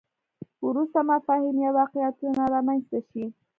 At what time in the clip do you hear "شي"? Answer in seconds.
3.09-3.23